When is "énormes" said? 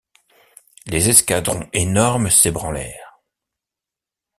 1.73-2.31